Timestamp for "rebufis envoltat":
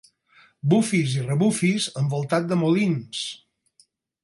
1.27-2.49